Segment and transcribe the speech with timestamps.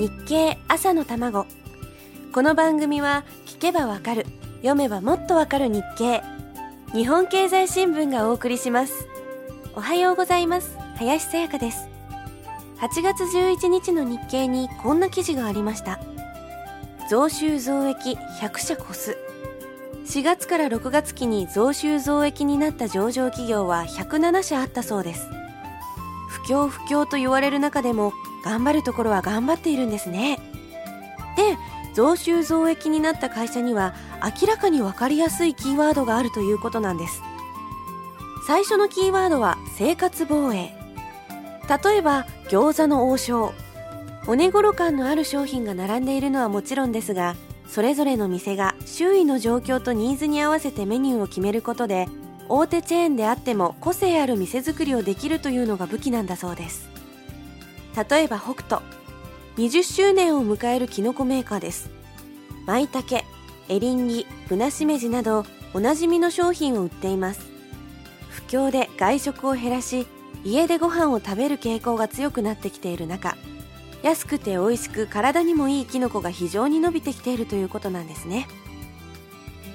[0.00, 1.46] 日経朝の卵。
[2.32, 4.24] この番組は聞けばわかる。
[4.62, 6.22] 読めばもっとわかる日経。
[6.94, 9.06] 日本経済新聞がお送りします。
[9.74, 10.74] おはようございます。
[10.96, 11.86] 林さやかです。
[12.78, 16.00] 8月11日の日経にこんな記事がありました。
[17.10, 19.18] 増収増益100社越す
[20.06, 25.28] 4月から6月期に増収増益になった上場企業は107社あったそうです。
[26.30, 28.14] 不況不況と言われる中でも
[28.44, 30.38] 頑張るところは頑張っているんですね。
[31.36, 31.56] で
[31.94, 33.94] 増収増益になった会社には
[34.40, 37.22] 明らかに分かりやすいキーワードがあるということなんです。
[38.46, 40.74] 最初のキーワードは生活防衛。
[41.68, 43.52] 例えば餃子の王将。
[44.26, 52.06] お値頃感のある商品が並んでいるのはもちろんですがそれぞれの店が周囲の状況とニーズに合わせてメニューを決めることで
[52.48, 56.90] 大手チェーンであっても個性ある店作りをできるというのが武器なんだそうです。
[57.96, 58.82] 例えば北斗。
[59.56, 61.90] 20周年を迎えるキノコメーカーです。
[62.66, 63.22] 舞茸
[63.68, 67.50] エリンギぶなしめじなどおなじみの商品を売っています。
[68.30, 70.06] 不況で外食を減らし
[70.44, 73.36] 家でご飯を食べる傾向が強くなってきている中
[74.02, 78.48] 安くて美味しく体にもいいキノコが非常に伸びてきているということなんですね。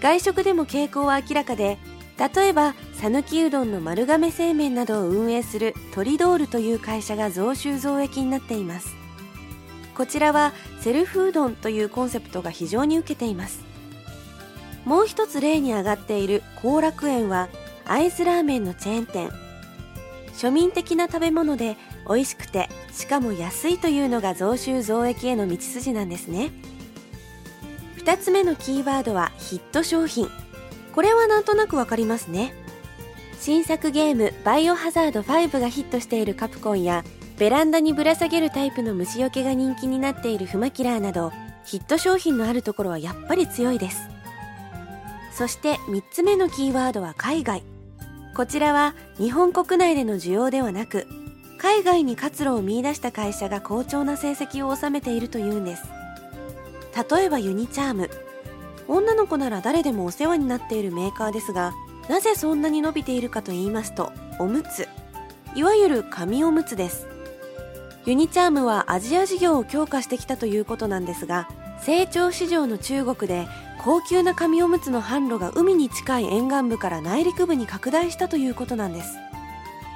[0.01, 1.77] 外食でも傾向は明らかで
[2.17, 8.95] 例えば讃岐うどんの丸亀製麺などを運営するトリドールという会社が増収増益になっています。
[9.95, 13.63] こちらはセルフうどんというコンセプトが非常に受けています。
[14.85, 17.49] もう一つ例に挙がっている後楽園は
[17.85, 19.31] 会津ラーメンのチェーン店。
[20.33, 26.51] 庶民的な食べ物で美味しくてしかも安いというのが増収増益への道筋なんですね。
[27.97, 30.29] 2つ目のキーワードはヒット商品。
[30.95, 32.53] これはなんとなくわかりますね。
[33.37, 37.03] 新作ゲーム「バイオハザード5」がヒットしているカプコンや
[37.37, 41.33] ベランダにぶら下げるタイプの虫除けが人気になっているフマキラーなど
[41.65, 44.07] ヒット商品のあるところはやっぱり強いです。
[45.33, 47.63] そして3つ目のキーワードは海外。
[48.33, 51.07] こちらは日本国内での需要ではなく
[51.57, 55.83] 海外に活路を見出した会社が好調な成績を収めているというんです。
[57.11, 58.09] 例えばユニチャーム。
[58.87, 61.73] 女の子なら誰でもお世話になっているメーカーですが
[62.09, 64.87] なぜそんなに伸びているかと言いますとおむつ。
[65.55, 67.07] いわゆる紙おむつです。
[68.05, 73.47] ユニチャームはアジア事業を強化してきたということなんですが成長市場の中国で
[73.83, 79.17] 高級な紙おむつの販路が海に近い沿岸部から内陸部に拡大したということなんです。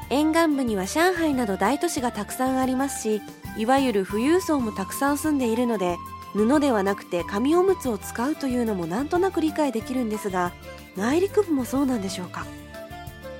[0.09, 3.21] 沿岸部には上海など大都市がたくさんありますし
[3.57, 5.97] いわゆる富裕層もたくさん住んでいるので
[6.33, 10.51] 布ではなくて紙おむつを使うというのもなんとなく理解できるんですが
[10.95, 12.45] 内陸部もそうなんでしょうか。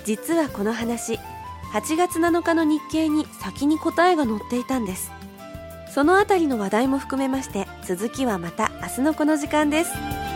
[0.06, 1.20] 実はこの話
[1.72, 5.12] 8月7日の日経に先に答えが載っていたんです。
[5.94, 10.29] そのあたりの話題も含めまして続きはまた明日のこの時間です。